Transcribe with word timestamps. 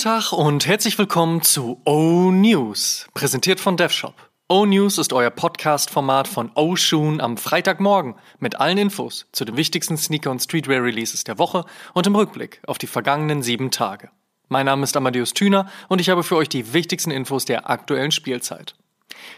Tag 0.00 0.32
und 0.32 0.66
herzlich 0.66 0.96
willkommen 0.96 1.42
zu 1.42 1.82
O 1.84 2.30
News, 2.30 3.06
präsentiert 3.12 3.60
von 3.60 3.76
DevShop. 3.76 4.14
O 4.48 4.64
News 4.64 4.96
ist 4.96 5.12
euer 5.12 5.28
Podcast-Format 5.28 6.26
von 6.26 6.50
O 6.54 6.74
Shoon 6.74 7.20
am 7.20 7.36
Freitagmorgen 7.36 8.14
mit 8.38 8.58
allen 8.58 8.78
Infos 8.78 9.26
zu 9.32 9.44
den 9.44 9.58
wichtigsten 9.58 9.98
Sneaker- 9.98 10.30
und 10.30 10.40
Streetwear-Releases 10.40 11.24
der 11.24 11.38
Woche 11.38 11.66
und 11.92 12.06
im 12.06 12.16
Rückblick 12.16 12.62
auf 12.66 12.78
die 12.78 12.86
vergangenen 12.86 13.42
sieben 13.42 13.70
Tage. 13.70 14.08
Mein 14.48 14.64
Name 14.64 14.84
ist 14.84 14.96
Amadeus 14.96 15.34
Thüner 15.34 15.68
und 15.88 16.00
ich 16.00 16.08
habe 16.08 16.22
für 16.22 16.36
euch 16.36 16.48
die 16.48 16.72
wichtigsten 16.72 17.10
Infos 17.10 17.44
der 17.44 17.68
aktuellen 17.68 18.10
Spielzeit. 18.10 18.76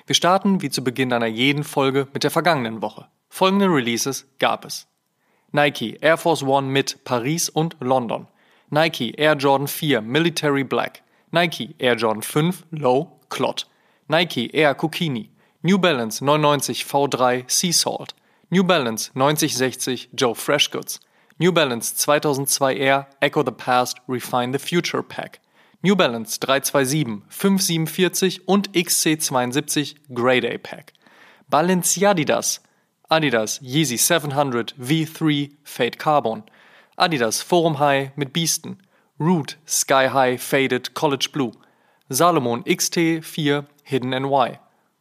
Wir 0.06 0.14
starten 0.14 0.62
wie 0.62 0.70
zu 0.70 0.84
Beginn 0.84 1.12
einer 1.12 1.26
jeden 1.26 1.64
Folge 1.64 2.06
mit 2.14 2.22
der 2.22 2.30
vergangenen 2.30 2.82
Woche. 2.82 3.08
Folgende 3.28 3.66
Releases 3.66 4.28
gab 4.38 4.64
es. 4.64 4.86
Nike 5.50 5.98
Air 6.00 6.18
Force 6.18 6.44
One 6.44 6.68
mit 6.68 7.02
Paris 7.02 7.48
und 7.48 7.76
London. 7.80 8.28
Nike 8.74 9.14
Air 9.18 9.34
Jordan 9.34 9.66
4 9.66 10.00
Military 10.00 10.62
Black. 10.62 11.02
Nike 11.30 11.74
Air 11.78 11.94
Jordan 11.94 12.22
5 12.22 12.64
Low 12.72 13.12
Clot. 13.28 13.64
Nike 14.08 14.50
Air 14.54 14.74
Kokini. 14.74 15.28
New 15.62 15.76
Balance 15.76 16.22
990 16.22 16.72
V3 16.82 17.50
Sea 17.50 17.70
Salt. 17.70 18.14
New 18.50 18.64
Balance 18.64 19.10
9060 19.14 20.08
Joe 20.14 20.32
Freshgoods. 20.32 21.00
New 21.38 21.52
Balance 21.52 21.92
2002 21.92 22.80
Air 22.80 23.06
Echo 23.20 23.42
the 23.42 23.52
Past 23.52 24.00
Refine 24.06 24.52
the 24.52 24.58
Future 24.58 25.02
Pack. 25.02 25.40
New 25.82 25.94
Balance 25.94 26.38
327 26.38 27.24
547 27.28 28.40
und 28.46 28.72
XC72 28.72 29.96
Grey 30.14 30.40
Day 30.40 30.56
Pack. 30.56 30.94
Balenciadidas 31.50 32.60
Adidas 33.10 33.60
Yeezy 33.60 33.98
700 33.98 34.72
V3 34.80 35.50
Fade 35.62 35.98
Carbon. 35.98 36.44
Adidas 36.96 37.42
Forum 37.42 37.78
High 37.78 38.12
mit 38.16 38.32
Biesten. 38.32 38.78
Root 39.18 39.56
Sky 39.66 40.08
High 40.12 40.38
Faded 40.38 40.94
College 40.94 41.28
Blue. 41.32 41.52
Salomon 42.08 42.62
XT4 42.64 43.64
Hidden 43.84 44.10
NY. 44.10 44.58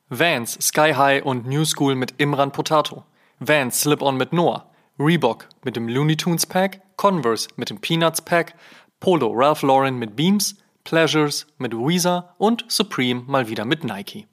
Vans 0.09 0.58
Sky 0.62 0.94
High 0.94 1.23
und 1.23 1.47
New 1.47 1.66
School 1.66 1.95
mit 1.95 2.14
Imran 2.17 2.52
Potato. 2.52 3.03
Vans 3.39 3.81
Slip-On 3.81 4.16
mit 4.16 4.31
Noah. 4.31 4.69
Reebok 5.00 5.50
mit 5.64 5.75
dem 5.75 5.89
Looney 5.89 6.16
Tunes 6.16 6.45
Pack. 6.45 6.81
Converse 6.95 7.50
mit 7.58 7.69
dem 7.69 7.81
Peanuts 7.81 8.22
Pack. 8.22 8.56
Polo 9.00 9.31
Ralph 9.34 9.62
Lauren 9.62 9.97
mit 9.97 10.16
Beams. 10.16 10.56
Pleasures 10.84 11.45
mit 11.58 11.73
Weezer 11.73 12.34
und 12.38 12.66
Supreme 12.69 13.23
mal 13.28 13.50
wieder 13.50 13.66
mit 13.66 13.84
Nike. 13.84 14.28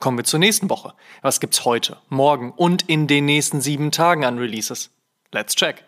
Kommen 0.00 0.18
wir 0.18 0.24
zur 0.24 0.38
nächsten 0.38 0.68
Woche. 0.68 0.94
Was 1.22 1.40
gibt's 1.40 1.64
heute, 1.64 1.96
morgen 2.08 2.52
und 2.52 2.88
in 2.88 3.06
den 3.06 3.24
nächsten 3.24 3.60
sieben 3.60 3.90
Tagen 3.90 4.24
an 4.24 4.38
Releases? 4.38 4.90
Let's 5.32 5.54
check. 5.54 5.87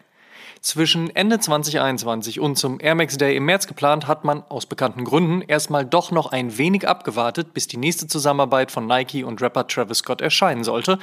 Zwischen 0.62 1.08
Ende 1.16 1.41
2021 1.41 2.39
und 2.39 2.56
zum 2.56 2.80
Air 2.80 2.94
Max 2.94 3.16
Day 3.16 3.34
im 3.34 3.47
März 3.47 3.66
geplant, 3.66 4.06
hat 4.06 4.25
man 4.25 4.42
aus 4.50 4.66
bekannten 4.66 5.05
Gründen 5.05 5.41
erstmal 5.41 5.86
doch 5.86 6.11
noch 6.11 6.33
ein 6.33 6.58
wenig 6.58 6.86
abgewartet, 6.86 7.55
bis 7.55 7.66
die 7.66 7.78
nächste 7.78 8.06
Zusammenarbeit 8.08 8.70
von 8.70 8.86
Nike 8.86 9.25
und 9.25 9.41
Rapper 9.41 9.66
Travis 9.66 9.98
Scott 9.98 10.20
erscheinen 10.20 10.62
sollte. 10.62 10.98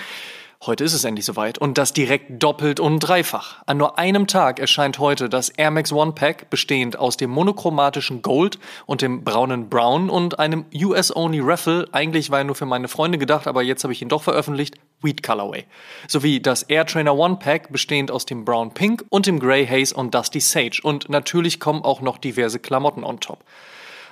Heute 0.67 0.83
ist 0.83 0.93
es 0.93 1.05
endlich 1.05 1.25
soweit 1.25 1.57
und 1.59 1.77
das 1.77 1.93
direkt 1.93 2.43
doppelt 2.43 2.81
und 2.81 2.99
dreifach. 2.99 3.63
An 3.67 3.77
nur 3.77 3.97
einem 3.97 4.27
Tag 4.27 4.59
erscheint 4.59 4.99
heute 4.99 5.29
das 5.29 5.47
Air 5.47 5.71
Max 5.71 5.93
One 5.93 6.11
Pack, 6.11 6.49
bestehend 6.49 6.99
aus 6.99 7.15
dem 7.15 7.29
monochromatischen 7.29 8.21
Gold 8.21 8.59
und 8.85 9.01
dem 9.01 9.23
braunen 9.23 9.69
Brown 9.69 10.09
und 10.09 10.39
einem 10.39 10.65
US-Only 10.75 11.39
Raffle. 11.39 11.87
Eigentlich 11.93 12.31
war 12.31 12.39
er 12.39 12.43
nur 12.43 12.55
für 12.55 12.65
meine 12.65 12.89
Freunde 12.89 13.17
gedacht, 13.17 13.47
aber 13.47 13.63
jetzt 13.63 13.85
habe 13.85 13.93
ich 13.93 14.01
ihn 14.01 14.09
doch 14.09 14.23
veröffentlicht. 14.23 14.75
Wheat 15.01 15.23
Colorway. 15.23 15.63
Sowie 16.09 16.41
das 16.41 16.63
Air 16.63 16.85
Trainer 16.85 17.15
One 17.15 17.37
Pack, 17.37 17.71
bestehend 17.71 18.11
aus 18.11 18.25
dem 18.25 18.43
Brown 18.43 18.73
Pink 18.73 19.05
und 19.07 19.25
dem 19.25 19.39
Grey 19.39 19.65
Haze 19.65 19.95
und 19.95 20.13
Dusty 20.13 20.41
Sage. 20.41 20.81
Und 20.83 21.07
natürlich 21.07 21.61
kommen 21.61 21.83
auch 21.83 22.01
noch 22.01 22.17
diverse 22.17 22.59
Klamotten 22.59 23.05
on 23.05 23.21
top. 23.21 23.45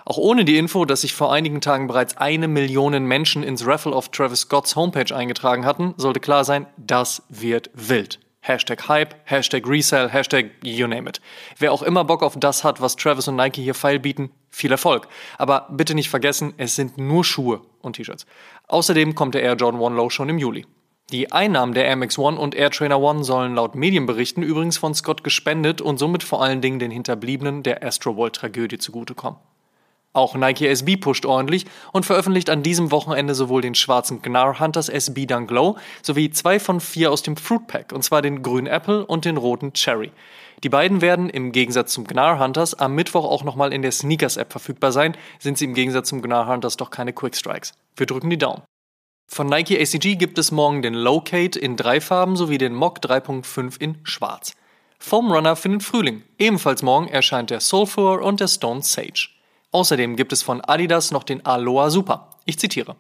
Auch 0.08 0.18
ohne 0.18 0.46
die 0.46 0.58
Info, 0.58 0.86
dass 0.86 1.02
sich 1.02 1.16
vor 1.16 1.34
einigen 1.34 1.62
Tagen 1.62 1.88
bereits 1.88 2.16
eine 2.18 2.48
Million 2.48 3.04
Menschen 3.06 3.42
ins 3.42 3.66
Raffle 3.66 3.94
auf 3.96 4.10
Travis 4.10 4.42
Scotts 4.42 4.76
Homepage 4.76 5.14
eingetragen 5.16 5.66
hatten, 5.66 5.96
sollte 5.98 6.20
klar 6.20 6.46
sein, 6.46 6.68
das 6.78 7.24
wird 7.30 7.72
wild. 7.74 8.20
Hashtag 8.42 8.88
Hype, 8.88 9.16
Hashtag 9.24 9.68
Resell, 9.68 10.08
Hashtag 10.08 10.52
you 10.64 10.86
name 10.86 11.10
it. 11.10 11.20
Wer 11.58 11.74
auch 11.74 11.82
immer 11.82 12.04
Bock 12.04 12.22
auf 12.22 12.38
das 12.38 12.64
hat, 12.64 12.80
was 12.80 12.96
Travis 12.96 13.28
und 13.28 13.36
Nike 13.36 13.64
hier 13.64 13.74
feil 13.74 14.00
bieten, 14.00 14.30
viel 14.52 14.72
Erfolg. 14.72 15.08
Aber 15.40 15.68
bitte 15.72 15.96
nicht 15.96 16.12
vergessen, 16.12 16.54
es 16.58 16.76
sind 16.76 17.00
nur 17.00 17.26
Schuhe 17.26 17.62
und 17.82 17.96
T-Shirts. 17.96 18.28
Außerdem 18.68 19.16
kommt 19.16 19.34
der 19.34 19.42
Air 19.42 19.56
Jordan 19.56 19.82
One 19.82 19.96
Low 19.96 20.12
schon 20.12 20.30
im 20.30 20.38
Juli. 20.38 20.68
Die 21.12 21.32
Einnahmen 21.32 21.74
der 21.74 21.86
Air 21.86 21.96
Max 21.96 22.20
One 22.20 22.40
und 22.40 22.54
Air 22.54 22.70
Trainer 22.70 23.00
One 23.00 23.24
sollen 23.24 23.56
laut 23.56 23.74
Medienberichten 23.74 24.44
übrigens 24.44 24.78
von 24.78 24.94
Scott 24.94 25.24
gespendet 25.24 25.82
und 25.82 25.98
somit 25.98 26.22
vor 26.22 26.44
allen 26.44 26.62
Dingen 26.62 26.78
den 26.78 26.92
Hinterbliebenen 26.92 27.64
der 27.64 27.84
Astroworld-Tragödie 27.84 28.78
zugutekommen. 28.78 29.40
Auch 30.16 30.34
Nike 30.34 30.68
SB 30.68 30.96
pusht 30.96 31.26
ordentlich 31.26 31.66
und 31.92 32.06
veröffentlicht 32.06 32.50
an 32.50 32.64
diesem 32.64 32.90
Wochenende 32.92 33.36
sowohl 33.36 33.62
den 33.62 33.76
schwarzen 33.76 34.22
Gnar 34.22 34.60
Hunters 34.60 34.88
SB 34.88 35.26
Dunk 35.26 35.50
Glow 35.50 35.78
sowie 36.02 36.32
zwei 36.32 36.58
von 36.58 36.80
vier 36.80 37.12
aus 37.12 37.22
dem 37.22 37.36
Fruit 37.36 37.68
Pack, 37.68 37.92
und 37.92 38.02
zwar 38.02 38.22
den 38.22 38.42
grünen 38.42 38.68
Apple 38.68 39.06
und 39.06 39.26
den 39.26 39.36
roten 39.36 39.74
Cherry. 39.74 40.12
Die 40.64 40.70
beiden 40.70 41.02
werden 41.02 41.30
im 41.30 41.52
Gegensatz 41.52 41.92
zum 41.92 42.08
Gnar 42.08 42.40
Hunters 42.40 42.76
am 42.76 42.96
Mittwoch 42.96 43.26
auch 43.26 43.44
nochmal 43.44 43.74
in 43.74 43.82
der 43.82 43.92
Sneakers 43.92 44.38
App 44.38 44.54
verfügbar 44.54 44.94
sein, 44.94 45.18
sind 45.38 45.58
sie 45.58 45.66
im 45.66 45.74
Gegensatz 45.74 46.08
zum 46.08 46.22
Gnar 46.22 46.48
Hunters 46.48 46.78
doch 46.78 46.92
keine 46.92 47.12
Quick 47.12 47.36
Strikes. 47.36 47.74
Wir 47.98 48.06
drücken 48.06 48.30
die 48.30 48.38
Daumen. 48.38 48.62
Von 49.28 49.48
Nike 49.48 49.78
ACG 49.82 50.16
gibt 50.16 50.38
es 50.38 50.52
morgen 50.52 50.82
den 50.82 50.94
Locate 50.94 51.60
in 51.60 51.76
drei 51.76 52.00
Farben 52.00 52.38
sowie 52.38 52.58
den 52.58 52.74
Mock 52.74 53.00
3.5 53.00 53.82
in 53.82 53.98
schwarz. 54.04 54.54
Foam 54.98 55.30
Runner 55.30 55.58
für 55.58 55.68
den 55.68 55.82
Frühling. 55.82 56.24
Ebenfalls 56.38 56.84
morgen 56.84 57.10
erscheint 57.10 57.50
der 57.50 57.60
Sulfur 57.60 58.22
und 58.22 58.40
der 58.40 58.48
Stone 58.48 58.82
Sage. 58.82 59.35
Außerdem 59.76 60.16
gibt 60.16 60.32
es 60.32 60.42
von 60.42 60.62
Adidas 60.62 61.12
noch 61.12 61.24
den 61.24 61.46
Aloha 61.46 61.90
Super. 61.90 62.30
Ich 62.46 62.60
zitiere. 62.60 62.96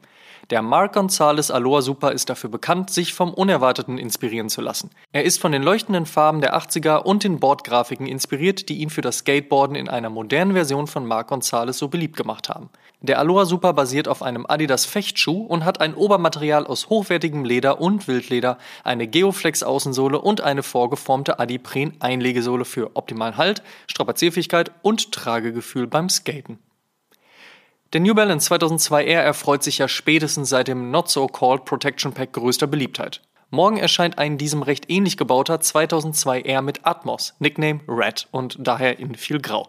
Der 0.51 0.61
Marc 0.61 0.93
Gonzales 0.93 1.49
Aloha 1.49 1.81
Super 1.81 2.11
ist 2.11 2.29
dafür 2.29 2.51
bekannt, 2.51 2.91
sich 2.91 3.13
vom 3.13 3.33
Unerwarteten 3.33 3.97
inspirieren 3.97 4.49
zu 4.49 4.61
lassen. 4.61 4.91
Er 5.11 5.23
ist 5.23 5.39
von 5.39 5.51
den 5.51 5.63
leuchtenden 5.63 6.05
Farben 6.05 6.41
der 6.41 6.55
80er 6.55 6.97
und 6.97 7.23
den 7.23 7.39
Bordgrafiken 7.39 8.05
inspiriert, 8.05 8.69
die 8.69 8.77
ihn 8.77 8.91
für 8.91 9.01
das 9.01 9.19
Skateboarden 9.19 9.75
in 9.75 9.89
einer 9.89 10.11
modernen 10.11 10.53
Version 10.53 10.85
von 10.85 11.05
Marc 11.05 11.29
Gonzales 11.29 11.79
so 11.79 11.87
beliebt 11.87 12.15
gemacht 12.15 12.49
haben. 12.49 12.69
Der 13.01 13.19
Aloha 13.19 13.45
Super 13.45 13.73
basiert 13.73 14.07
auf 14.07 14.21
einem 14.21 14.45
Adidas 14.47 14.85
Fechtschuh 14.85 15.43
und 15.43 15.65
hat 15.65 15.81
ein 15.81 15.95
Obermaterial 15.95 16.65
aus 16.67 16.89
hochwertigem 16.89 17.43
Leder 17.43 17.81
und 17.81 18.07
Wildleder, 18.07 18.57
eine 18.83 19.07
Geoflex 19.07 19.63
Außensohle 19.63 20.19
und 20.19 20.41
eine 20.41 20.63
vorgeformte 20.63 21.39
Adipren 21.39 21.93
Einlegesohle 21.99 22.65
für 22.65 22.95
optimalen 22.95 23.37
Halt, 23.37 23.63
Strapazierfähigkeit 23.87 24.71
und 24.81 25.11
Tragegefühl 25.11 25.87
beim 25.87 26.09
Skaten. 26.09 26.59
Der 27.93 28.01
New 28.01 28.15
Balance 28.15 28.47
2002 28.47 29.05
R 29.05 29.23
erfreut 29.23 29.63
sich 29.63 29.77
ja 29.77 29.87
spätestens 29.87 30.49
seit 30.49 30.67
dem 30.67 30.91
Not 30.91 31.09
So 31.09 31.27
Called 31.27 31.65
Protection 31.65 32.13
Pack 32.13 32.33
größter 32.33 32.67
Beliebtheit. 32.67 33.21
Morgen 33.51 33.77
erscheint 33.77 34.17
ein 34.17 34.37
diesem 34.37 34.63
recht 34.63 34.89
ähnlich 34.89 35.17
gebauter 35.17 35.59
2002 35.59 36.41
R 36.41 36.61
mit 36.61 36.85
Atmos, 36.85 37.35
Nickname 37.39 37.81
Red 37.87 38.27
und 38.31 38.57
daher 38.59 38.99
in 38.99 39.15
viel 39.15 39.39
Grau. 39.39 39.67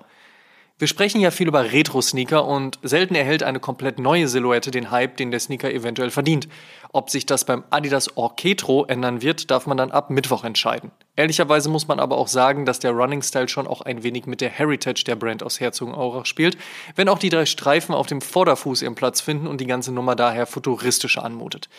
Wir 0.78 0.88
sprechen 0.88 1.22
ja 1.22 1.30
viel 1.30 1.48
über 1.48 1.72
Retro-Sneaker 1.72 2.44
und 2.44 2.78
selten 2.82 3.14
erhält 3.14 3.42
eine 3.42 3.60
komplett 3.60 3.98
neue 3.98 4.28
Silhouette 4.28 4.70
den 4.70 4.90
Hype, 4.90 5.16
den 5.16 5.30
der 5.30 5.40
Sneaker 5.40 5.72
eventuell 5.72 6.10
verdient. 6.10 6.48
Ob 6.92 7.08
sich 7.08 7.24
das 7.24 7.46
beim 7.46 7.64
Adidas 7.70 8.14
Orchetro 8.18 8.84
ändern 8.84 9.22
wird, 9.22 9.50
darf 9.50 9.66
man 9.66 9.78
dann 9.78 9.90
ab 9.90 10.10
Mittwoch 10.10 10.44
entscheiden. 10.44 10.90
Ehrlicherweise 11.16 11.70
muss 11.70 11.88
man 11.88 11.98
aber 11.98 12.18
auch 12.18 12.28
sagen, 12.28 12.66
dass 12.66 12.78
der 12.78 12.90
Running 12.90 13.22
Style 13.22 13.48
schon 13.48 13.66
auch 13.66 13.80
ein 13.80 14.02
wenig 14.02 14.26
mit 14.26 14.42
der 14.42 14.50
Heritage 14.50 15.04
der 15.06 15.16
Brand 15.16 15.42
aus 15.42 15.60
Herzogenaurach 15.60 16.26
spielt, 16.26 16.58
wenn 16.94 17.08
auch 17.08 17.18
die 17.18 17.30
drei 17.30 17.46
Streifen 17.46 17.94
auf 17.94 18.06
dem 18.06 18.20
Vorderfuß 18.20 18.82
ihren 18.82 18.96
Platz 18.96 19.22
finden 19.22 19.46
und 19.46 19.62
die 19.62 19.66
ganze 19.66 19.92
Nummer 19.92 20.14
daher 20.14 20.46
futuristischer 20.46 21.24
anmutet. 21.24 21.70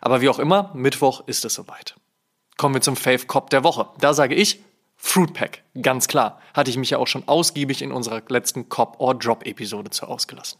Aber 0.00 0.20
wie 0.20 0.28
auch 0.28 0.38
immer, 0.38 0.70
Mittwoch 0.72 1.26
ist 1.26 1.44
es 1.44 1.54
soweit. 1.54 1.96
Kommen 2.56 2.76
wir 2.76 2.80
zum 2.80 2.94
Fave 2.94 3.26
Cop 3.26 3.50
der 3.50 3.64
Woche. 3.64 3.88
Da 3.98 4.14
sage 4.14 4.36
ich, 4.36 4.60
Fruit 5.06 5.32
Pack, 5.32 5.62
ganz 5.80 6.08
klar. 6.08 6.42
Hatte 6.52 6.68
ich 6.68 6.76
mich 6.76 6.90
ja 6.90 6.98
auch 6.98 7.06
schon 7.06 7.22
ausgiebig 7.26 7.80
in 7.80 7.92
unserer 7.92 8.22
letzten 8.28 8.68
Cop 8.68 8.96
or 8.98 9.14
Drop 9.14 9.46
Episode 9.46 9.90
zu 9.90 10.06
ausgelassen. 10.06 10.58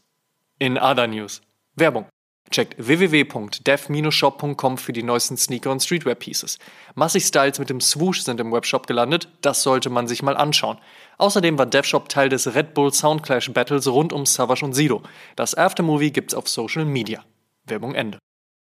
In 0.60 0.78
other 0.78 1.08
news. 1.08 1.42
Werbung. 1.74 2.06
Checkt 2.50 2.76
www.dev-shop.com 2.78 4.78
für 4.78 4.92
die 4.92 5.02
neuesten 5.02 5.36
Sneaker 5.36 5.72
und 5.72 5.82
Streetwear 5.82 6.14
Pieces. 6.14 6.60
Massig 6.94 7.24
Styles 7.24 7.58
mit 7.58 7.70
dem 7.70 7.80
Swoosh 7.80 8.22
sind 8.22 8.38
im 8.38 8.52
Webshop 8.52 8.86
gelandet, 8.86 9.28
das 9.42 9.64
sollte 9.64 9.90
man 9.90 10.06
sich 10.06 10.22
mal 10.22 10.36
anschauen. 10.36 10.78
Außerdem 11.18 11.58
war 11.58 11.66
DevShop 11.66 12.08
Teil 12.08 12.28
des 12.28 12.54
Red 12.54 12.72
Bull 12.72 12.94
Soundclash 12.94 13.52
Battles 13.52 13.88
rund 13.88 14.12
um 14.12 14.26
Savage 14.26 14.64
und 14.64 14.74
Sido. 14.74 15.02
Das 15.34 15.56
Aftermovie 15.56 16.12
gibt's 16.12 16.34
auf 16.34 16.48
Social 16.48 16.84
Media. 16.84 17.24
Werbung 17.64 17.96
Ende. 17.96 18.20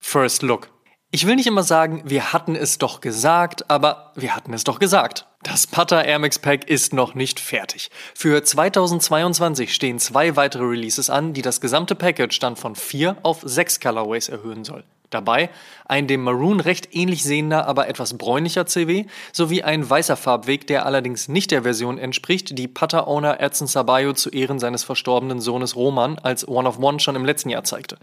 First 0.01 0.41
Look. 0.41 0.69
Ich 1.11 1.27
will 1.27 1.35
nicht 1.35 1.47
immer 1.47 1.63
sagen, 1.63 2.01
wir 2.05 2.33
hatten 2.33 2.55
es 2.55 2.77
doch 2.77 3.01
gesagt, 3.01 3.69
aber 3.69 4.13
wir 4.15 4.35
hatten 4.35 4.53
es 4.53 4.63
doch 4.63 4.79
gesagt. 4.79 5.27
Das 5.45 5.67
Putter 5.67 6.03
Air 6.03 6.17
Max 6.17 6.39
Pack 6.39 6.67
ist 6.67 6.91
noch 6.91 7.13
nicht 7.13 7.39
fertig. 7.39 7.91
Für 8.15 8.43
2022 8.43 9.75
stehen 9.75 9.99
zwei 9.99 10.35
weitere 10.35 10.63
Releases 10.63 11.11
an, 11.11 11.33
die 11.33 11.43
das 11.43 11.61
gesamte 11.61 11.93
Package 11.93 12.39
dann 12.39 12.55
von 12.55 12.73
vier 12.73 13.17
auf 13.21 13.41
sechs 13.43 13.79
Colorways 13.79 14.27
erhöhen 14.27 14.63
soll. 14.63 14.83
Dabei 15.09 15.49
ein 15.85 16.07
dem 16.07 16.23
Maroon 16.23 16.59
recht 16.59 16.89
ähnlich 16.95 17.23
sehender, 17.23 17.67
aber 17.67 17.87
etwas 17.87 18.17
bräunlicher 18.17 18.65
CW 18.65 19.05
sowie 19.31 19.63
ein 19.63 19.87
weißer 19.87 20.17
Farbweg, 20.17 20.67
der 20.67 20.85
allerdings 20.85 21.27
nicht 21.27 21.51
der 21.51 21.63
Version 21.63 21.97
entspricht, 21.97 22.57
die 22.57 22.67
Putter-Owner 22.67 23.39
Edson 23.39 23.67
Sabayo 23.67 24.13
zu 24.13 24.29
Ehren 24.29 24.59
seines 24.59 24.83
verstorbenen 24.83 25.39
Sohnes 25.39 25.75
Roman 25.75 26.17
als 26.19 26.47
One 26.47 26.67
of 26.67 26.79
One 26.79 26.99
schon 26.99 27.15
im 27.15 27.25
letzten 27.25 27.49
Jahr 27.49 27.63
zeigte. 27.63 27.97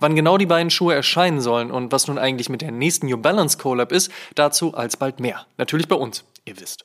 Wann 0.00 0.16
genau 0.16 0.38
die 0.38 0.46
beiden 0.46 0.70
Schuhe 0.70 0.94
erscheinen 0.94 1.40
sollen 1.40 1.70
und 1.70 1.92
was 1.92 2.06
nun 2.06 2.18
eigentlich 2.18 2.48
mit 2.48 2.62
der 2.62 2.72
nächsten 2.72 3.06
New 3.06 3.18
Balance 3.18 3.58
Collab 3.58 3.92
ist, 3.92 4.10
dazu 4.34 4.74
alsbald 4.74 5.20
mehr. 5.20 5.46
Natürlich 5.58 5.88
bei 5.88 5.96
uns, 5.96 6.24
ihr 6.44 6.60
wisst. 6.60 6.84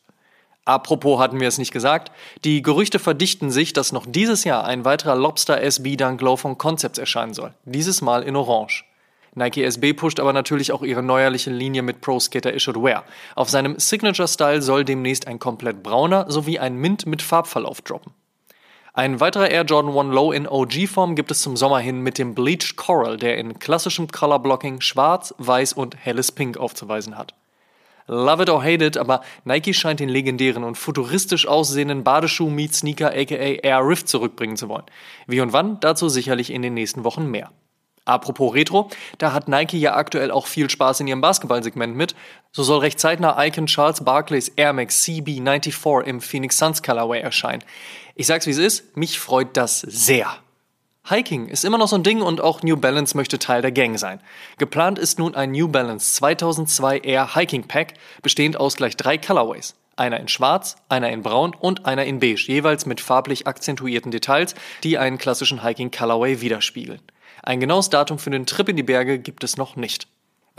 Apropos 0.65 1.19
hatten 1.19 1.39
wir 1.39 1.47
es 1.47 1.57
nicht 1.57 1.71
gesagt, 1.71 2.11
die 2.43 2.61
Gerüchte 2.61 2.99
verdichten 2.99 3.49
sich, 3.49 3.73
dass 3.73 3.91
noch 3.91 4.05
dieses 4.07 4.43
Jahr 4.43 4.65
ein 4.65 4.85
weiterer 4.85 5.15
Lobster 5.15 5.61
SB 5.61 5.95
Dunk 5.95 6.21
Low 6.21 6.37
von 6.37 6.59
Concepts 6.59 6.99
erscheinen 6.99 7.33
soll. 7.33 7.55
Dieses 7.65 8.01
Mal 8.01 8.21
in 8.21 8.35
Orange. 8.35 8.85
Nike 9.35 9.63
SB 9.63 9.93
pusht 9.93 10.19
aber 10.19 10.33
natürlich 10.33 10.71
auch 10.71 10.81
ihre 10.81 11.03
neuerliche 11.03 11.51
Linie 11.51 11.81
mit 11.81 12.01
Pro 12.01 12.19
Skater 12.19 12.53
Issued 12.53 12.81
Wear. 12.81 13.03
Auf 13.35 13.49
seinem 13.49 13.77
Signature 13.79 14.27
Style 14.27 14.61
soll 14.61 14.85
demnächst 14.85 15.27
ein 15.27 15.39
komplett 15.39 15.83
brauner 15.83 16.25
sowie 16.29 16.59
ein 16.59 16.75
Mint 16.75 17.05
mit 17.05 17.21
Farbverlauf 17.21 17.81
droppen. 17.81 18.13
Ein 18.93 19.19
weiterer 19.19 19.49
Air 19.49 19.63
Jordan 19.63 19.97
1 19.97 20.13
Low 20.13 20.31
in 20.31 20.47
OG-Form 20.47 21.15
gibt 21.15 21.31
es 21.31 21.41
zum 21.41 21.55
Sommer 21.55 21.79
hin 21.79 22.01
mit 22.01 22.17
dem 22.17 22.33
Bleached 22.35 22.75
Coral, 22.75 23.17
der 23.17 23.37
in 23.37 23.59
klassischem 23.59 24.07
Color 24.07 24.39
Blocking 24.39 24.81
schwarz, 24.81 25.33
weiß 25.37 25.73
und 25.73 25.95
helles 25.95 26.31
Pink 26.31 26.57
aufzuweisen 26.57 27.17
hat. 27.17 27.35
Love 28.07 28.41
it 28.41 28.49
or 28.49 28.63
hate 28.63 28.83
it, 28.83 28.97
aber 28.97 29.21
Nike 29.45 29.73
scheint 29.73 29.99
den 29.99 30.09
legendären 30.09 30.63
und 30.63 30.79
futuristisch 30.79 31.47
aussehenden 31.47 32.03
Badeschuh 32.03 32.49
Meet 32.49 32.73
Sneaker 32.73 33.11
aka 33.11 33.35
Air 33.35 33.87
Rift 33.87 34.09
zurückbringen 34.09 34.57
zu 34.57 34.67
wollen. 34.67 34.85
Wie 35.27 35.41
und 35.41 35.53
wann, 35.53 35.79
dazu 35.79 36.09
sicherlich 36.09 36.51
in 36.51 36.63
den 36.63 36.73
nächsten 36.73 37.03
Wochen 37.03 37.27
mehr. 37.27 37.51
Apropos 38.05 38.53
Retro, 38.53 38.89
da 39.17 39.33
hat 39.33 39.47
Nike 39.47 39.77
ja 39.77 39.95
aktuell 39.95 40.31
auch 40.31 40.47
viel 40.47 40.69
Spaß 40.69 41.01
in 41.01 41.07
ihrem 41.07 41.21
Basketballsegment 41.21 41.95
mit. 41.95 42.15
So 42.51 42.63
soll 42.63 42.79
recht 42.79 42.99
zeitnah 42.99 43.43
Icon 43.45 43.67
Charles 43.67 44.03
Barclays 44.03 44.49
Air 44.49 44.73
Max 44.73 45.03
CB94 45.03 46.03
im 46.03 46.21
Phoenix 46.21 46.57
Suns 46.57 46.81
Colorway 46.81 47.19
erscheinen. 47.19 47.63
Ich 48.15 48.27
sag's 48.27 48.47
wie 48.47 48.51
es 48.51 48.57
ist, 48.57 48.97
mich 48.97 49.19
freut 49.19 49.55
das 49.55 49.79
sehr. 49.81 50.39
Hiking 51.07 51.47
ist 51.47 51.65
immer 51.65 51.79
noch 51.79 51.87
so 51.87 51.95
ein 51.95 52.03
Ding 52.03 52.21
und 52.21 52.39
auch 52.39 52.61
New 52.61 52.77
Balance 52.77 53.17
möchte 53.17 53.39
Teil 53.39 53.61
der 53.63 53.71
Gang 53.71 53.97
sein. 53.97 54.19
Geplant 54.57 54.99
ist 54.99 55.17
nun 55.17 55.33
ein 55.33 55.51
New 55.51 55.67
Balance 55.67 56.13
2002 56.13 56.99
Air 56.99 57.35
Hiking 57.35 57.63
Pack, 57.63 57.93
bestehend 58.21 58.57
aus 58.57 58.75
gleich 58.75 58.95
drei 58.95 59.17
Colorways. 59.17 59.75
Einer 59.95 60.19
in 60.19 60.27
schwarz, 60.27 60.75
einer 60.87 61.09
in 61.09 61.23
braun 61.23 61.55
und 61.59 61.85
einer 61.85 62.05
in 62.05 62.19
beige, 62.19 62.45
jeweils 62.47 62.85
mit 62.85 63.01
farblich 63.01 63.47
akzentuierten 63.47 64.11
Details, 64.11 64.53
die 64.83 64.97
einen 64.97 65.17
klassischen 65.17 65.63
Hiking 65.63 65.89
Colorway 65.89 66.41
widerspiegeln. 66.41 67.01
Ein 67.43 67.59
genaues 67.59 67.89
Datum 67.89 68.19
für 68.19 68.29
den 68.29 68.45
Trip 68.45 68.69
in 68.69 68.75
die 68.75 68.83
Berge 68.83 69.19
gibt 69.19 69.43
es 69.43 69.57
noch 69.57 69.75
nicht. 69.75 70.07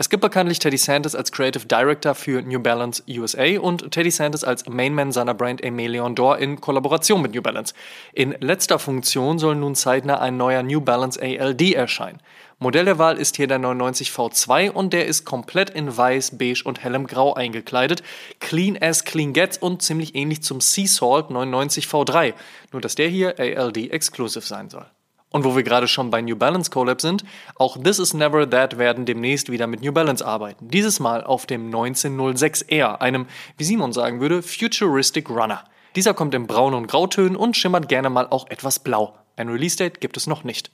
Es 0.01 0.09
gibt 0.09 0.21
bekanntlich 0.21 0.57
Teddy 0.57 0.77
Santis 0.77 1.13
als 1.13 1.31
Creative 1.31 1.67
Director 1.67 2.15
für 2.15 2.41
New 2.41 2.59
Balance 2.59 3.03
USA 3.07 3.59
und 3.59 3.91
Teddy 3.91 4.09
Santis 4.09 4.43
als 4.43 4.67
Mainman 4.67 5.11
seiner 5.11 5.35
Brand 5.35 5.63
Emelion 5.63 6.15
Dor 6.15 6.39
in 6.39 6.59
Kollaboration 6.59 7.21
mit 7.21 7.35
New 7.35 7.41
Balance. 7.43 7.75
In 8.13 8.35
letzter 8.39 8.79
Funktion 8.79 9.37
soll 9.37 9.55
nun 9.55 9.75
zeitnah 9.75 10.19
ein 10.19 10.37
neuer 10.37 10.63
New 10.63 10.81
Balance 10.81 11.21
ALD 11.21 11.73
erscheinen. 11.73 12.19
Modell 12.57 12.85
der 12.85 12.97
Wahl 12.97 13.17
ist 13.17 13.35
hier 13.35 13.45
der 13.45 13.59
99 13.59 14.09
V2 14.09 14.71
und 14.71 14.91
der 14.91 15.05
ist 15.05 15.23
komplett 15.23 15.69
in 15.69 15.95
weiß, 15.95 16.39
beige 16.39 16.63
und 16.63 16.83
hellem 16.83 17.05
Grau 17.05 17.35
eingekleidet. 17.35 18.01
Clean 18.39 18.81
as 18.81 19.03
clean 19.03 19.33
gets 19.33 19.59
und 19.59 19.83
ziemlich 19.83 20.15
ähnlich 20.15 20.41
zum 20.41 20.61
Sea 20.61 20.87
Salt 20.87 21.29
99 21.29 21.85
V3. 21.85 22.33
Nur 22.71 22.81
dass 22.81 22.95
der 22.95 23.07
hier 23.07 23.39
ALD 23.39 23.91
exclusive 23.91 24.47
sein 24.47 24.71
soll. 24.71 24.87
Und 25.31 25.45
wo 25.45 25.55
wir 25.55 25.63
gerade 25.63 25.87
schon 25.87 26.11
bei 26.11 26.21
New 26.21 26.35
Balance 26.35 26.69
Collab 26.69 27.01
sind, 27.01 27.23
auch 27.55 27.81
This 27.81 27.99
Is 27.99 28.13
Never 28.13 28.49
That 28.49 28.77
werden 28.77 29.05
demnächst 29.05 29.49
wieder 29.49 29.65
mit 29.65 29.81
New 29.81 29.93
Balance 29.93 30.25
arbeiten. 30.25 30.67
Dieses 30.67 30.99
Mal 30.99 31.23
auf 31.23 31.45
dem 31.45 31.71
1906R, 31.71 32.99
einem, 32.99 33.27
wie 33.57 33.63
Simon 33.63 33.93
sagen 33.93 34.19
würde, 34.19 34.43
Futuristic 34.43 35.29
Runner. 35.29 35.63
Dieser 35.95 36.13
kommt 36.13 36.35
in 36.35 36.47
Braun- 36.47 36.73
und 36.73 36.87
Grautönen 36.87 37.37
und 37.37 37.55
schimmert 37.55 37.87
gerne 37.87 38.09
mal 38.09 38.27
auch 38.29 38.49
etwas 38.49 38.79
blau. 38.79 39.15
Ein 39.37 39.49
Release-Date 39.49 40.01
gibt 40.01 40.17
es 40.17 40.27
noch 40.27 40.43
nicht. 40.43 40.69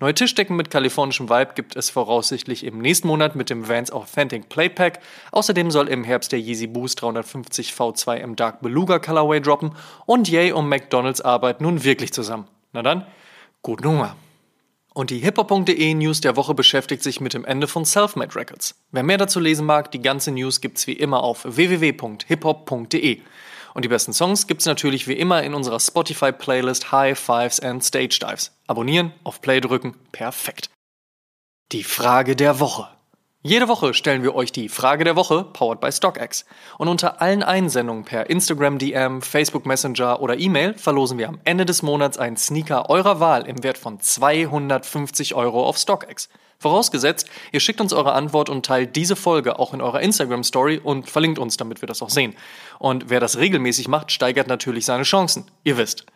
Neue 0.00 0.14
Tischdecken 0.14 0.54
mit 0.54 0.70
kalifornischem 0.70 1.28
Vibe 1.28 1.54
gibt 1.54 1.74
es 1.74 1.90
voraussichtlich 1.90 2.64
im 2.64 2.78
nächsten 2.78 3.08
Monat 3.08 3.34
mit 3.34 3.50
dem 3.50 3.68
Vans 3.68 3.90
Authentic 3.90 4.48
Plate 4.48 4.74
Pack. 4.74 5.00
Außerdem 5.32 5.72
soll 5.72 5.88
im 5.88 6.04
Herbst 6.04 6.30
der 6.30 6.38
Yeezy 6.38 6.68
Boost 6.68 7.02
350 7.02 7.72
V2 7.72 8.18
im 8.18 8.36
Dark 8.36 8.60
Beluga 8.60 9.00
Colorway 9.00 9.40
droppen 9.40 9.72
und 10.06 10.28
Yay 10.28 10.52
und 10.52 10.68
McDonalds 10.68 11.20
arbeiten 11.20 11.64
nun 11.64 11.82
wirklich 11.82 12.12
zusammen. 12.12 12.46
Na 12.72 12.82
dann, 12.82 13.06
Guten 13.62 13.86
Hunger. 13.86 14.16
Und 14.94 15.10
die 15.10 15.18
hiphop.de 15.18 15.94
News 15.94 16.20
der 16.20 16.36
Woche 16.36 16.54
beschäftigt 16.54 17.02
sich 17.02 17.20
mit 17.20 17.34
dem 17.34 17.44
Ende 17.44 17.68
von 17.68 17.84
Selfmade 17.84 18.34
Records. 18.34 18.74
Wer 18.90 19.02
mehr 19.02 19.18
dazu 19.18 19.38
lesen 19.38 19.66
mag, 19.66 19.92
die 19.92 20.02
ganze 20.02 20.32
News 20.32 20.60
gibt's 20.60 20.86
wie 20.86 20.92
immer 20.92 21.22
auf 21.22 21.44
www.hiphop.de. 21.44 23.20
Und 23.74 23.84
die 23.84 23.88
besten 23.88 24.12
Songs 24.12 24.46
gibt's 24.46 24.66
natürlich 24.66 25.06
wie 25.06 25.12
immer 25.12 25.42
in 25.42 25.54
unserer 25.54 25.78
Spotify-Playlist 25.78 26.90
High 26.90 27.16
Fives 27.16 27.60
and 27.60 27.84
Stage 27.84 28.18
Dives. 28.20 28.50
Abonnieren, 28.66 29.12
auf 29.22 29.40
Play 29.40 29.60
drücken, 29.60 29.94
perfekt. 30.10 30.70
Die 31.70 31.84
Frage 31.84 32.34
der 32.34 32.58
Woche. 32.58 32.88
Jede 33.42 33.68
Woche 33.68 33.94
stellen 33.94 34.24
wir 34.24 34.34
euch 34.34 34.50
die 34.50 34.68
Frage 34.68 35.04
der 35.04 35.14
Woche, 35.14 35.44
powered 35.44 35.80
by 35.80 35.92
StockX. 35.92 36.44
Und 36.76 36.88
unter 36.88 37.22
allen 37.22 37.44
Einsendungen 37.44 38.04
per 38.04 38.28
Instagram 38.28 38.78
DM, 38.78 39.22
Facebook 39.22 39.64
Messenger 39.64 40.20
oder 40.20 40.36
E-Mail 40.36 40.74
verlosen 40.74 41.18
wir 41.18 41.28
am 41.28 41.38
Ende 41.44 41.64
des 41.64 41.82
Monats 41.82 42.18
einen 42.18 42.36
Sneaker 42.36 42.90
eurer 42.90 43.20
Wahl 43.20 43.46
im 43.46 43.62
Wert 43.62 43.78
von 43.78 44.00
250 44.00 45.36
Euro 45.36 45.64
auf 45.64 45.78
StockX. 45.78 46.28
Vorausgesetzt, 46.58 47.30
ihr 47.52 47.60
schickt 47.60 47.80
uns 47.80 47.92
eure 47.92 48.12
Antwort 48.12 48.48
und 48.50 48.66
teilt 48.66 48.96
diese 48.96 49.14
Folge 49.14 49.60
auch 49.60 49.72
in 49.72 49.82
eurer 49.82 50.00
Instagram 50.00 50.42
Story 50.42 50.80
und 50.82 51.08
verlinkt 51.08 51.38
uns, 51.38 51.56
damit 51.56 51.80
wir 51.80 51.86
das 51.86 52.02
auch 52.02 52.10
sehen. 52.10 52.34
Und 52.80 53.08
wer 53.08 53.20
das 53.20 53.38
regelmäßig 53.38 53.86
macht, 53.86 54.10
steigert 54.10 54.48
natürlich 54.48 54.84
seine 54.84 55.04
Chancen. 55.04 55.48
Ihr 55.62 55.76
wisst. 55.76 56.06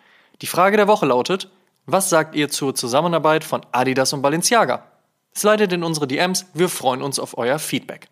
Die 0.40 0.48
Frage 0.48 0.76
der 0.76 0.88
Woche 0.88 1.06
lautet, 1.06 1.48
was 1.86 2.10
sagt 2.10 2.34
ihr 2.34 2.48
zur 2.48 2.74
Zusammenarbeit 2.74 3.44
von 3.44 3.64
Adidas 3.70 4.12
und 4.12 4.22
Balenciaga? 4.22 4.91
Slidet 5.34 5.72
in 5.72 5.82
unsere 5.82 6.06
DMs, 6.06 6.46
wir 6.54 6.68
freuen 6.68 7.02
uns 7.02 7.18
auf 7.18 7.38
euer 7.38 7.58
Feedback. 7.58 8.08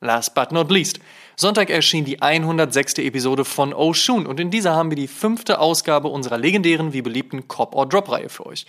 Last 0.00 0.34
but 0.34 0.52
not 0.52 0.70
least. 0.70 1.00
Sonntag 1.34 1.70
erschien 1.70 2.04
die 2.04 2.22
106. 2.22 2.98
Episode 2.98 3.44
von 3.44 3.74
Oshun 3.74 4.26
und 4.26 4.38
in 4.38 4.50
dieser 4.50 4.74
haben 4.74 4.90
wir 4.90 4.96
die 4.96 5.08
fünfte 5.08 5.58
Ausgabe 5.58 6.06
unserer 6.08 6.38
legendären 6.38 6.92
wie 6.92 7.02
beliebten 7.02 7.48
Cop 7.48 7.74
or 7.74 7.88
Drop 7.88 8.10
Reihe 8.10 8.28
für 8.28 8.46
euch. 8.46 8.64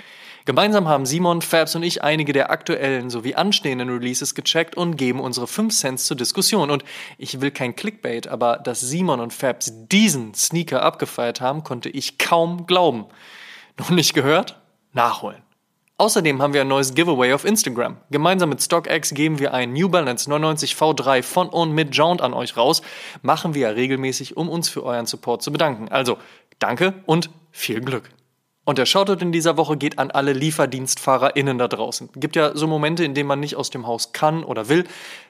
Gemeinsam 0.46 0.88
haben 0.88 1.06
Simon, 1.06 1.44
Fabs 1.44 1.76
und 1.76 1.84
ich 1.84 2.04
einige 2.04 2.34
der 2.34 2.50
aktuellen 2.50 3.12
sowie 3.12 3.36
anstehenden 3.36 3.90
Releases 3.90 4.34
gecheckt 4.34 4.76
und 4.76 4.98
geben 4.98 5.20
unsere 5.20 5.46
5 5.46 5.72
Cents 5.72 6.06
zur 6.06 6.18
Diskussion. 6.18 6.72
Und 6.72 6.84
ich 7.20 7.42
will 7.42 7.52
kein 7.52 7.76
Clickbait, 7.76 8.28
aber 8.28 8.58
dass 8.58 8.82
Simon 8.82 9.20
und 9.20 9.34
Fabs 9.34 9.72
diesen 9.92 10.34
Sneaker 10.34 10.82
abgefeiert 10.82 11.42
haben, 11.42 11.64
konnte 11.64 11.90
ich 11.90 12.18
kaum 12.18 12.66
glauben. 12.66 13.06
Noch 13.78 13.92
nicht 13.92 14.16
gehört? 14.16 14.60
Nachholen. 14.94 15.44
Außerdem 16.00 16.42
haben 16.42 16.54
wir 16.54 16.62
ein 16.62 16.70
neues 16.70 16.94
Giveaway 16.94 17.34
auf 17.34 17.44
Instagram. 17.44 17.98
Gemeinsam 18.10 18.48
mit 18.48 18.62
StockX 18.62 19.14
geben 19.14 19.38
wir 19.38 19.54
einen 19.54 19.74
New 19.74 19.90
Balance 19.90 20.30
99 20.30 20.76
V3 20.76 21.22
von 21.22 21.50
und 21.50 21.74
mit 21.74 21.94
Jaunt 21.94 22.22
an 22.22 22.34
euch 22.34 22.56
raus. 22.56 22.82
Machen 23.22 23.54
wir 23.54 23.64
ja 23.64 23.70
regelmäßig, 23.72 24.38
um 24.38 24.48
uns 24.48 24.70
für 24.70 24.82
euren 24.84 25.08
Support 25.08 25.42
zu 25.42 25.52
bedanken. 25.52 25.90
Also, 25.90 26.18
danke 26.58 26.94
und 27.06 27.30
viel 27.52 27.82
Glück. 27.82 28.12
Und 28.64 28.78
der 28.78 28.86
Shoutout 28.86 29.22
in 29.22 29.34
dieser 29.34 29.58
Woche 29.58 29.76
geht 29.76 30.00
an 30.00 30.10
alle 30.10 30.32
LieferdienstfahrerInnen 30.32 31.58
da 31.58 31.68
draußen. 31.68 32.10
Gibt 32.16 32.38
ja 32.38 32.56
so 32.56 32.66
Momente, 32.66 33.04
in 33.04 33.14
denen 33.14 33.28
man 33.28 33.42
nicht 33.42 33.58
aus 33.58 33.70
dem 33.70 33.86
Haus 33.86 34.14
kann 34.14 34.46
oder 34.46 34.70
will. 34.70 34.86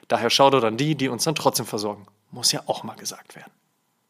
Daher 0.06 0.30
Shoutout 0.30 0.64
an 0.64 0.76
die, 0.76 0.94
die 0.94 1.08
uns 1.08 1.24
dann 1.24 1.34
trotzdem 1.34 1.66
versorgen. 1.66 2.06
Muss 2.30 2.52
ja 2.52 2.62
auch 2.66 2.84
mal 2.84 2.94
gesagt 2.94 3.34
werden. 3.34 3.50